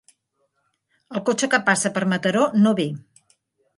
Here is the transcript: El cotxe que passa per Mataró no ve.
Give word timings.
El 1.15 1.21
cotxe 1.29 1.49
que 1.55 1.61
passa 1.67 1.93
per 1.99 2.05
Mataró 2.15 2.47
no 2.65 2.77
ve. 2.81 2.89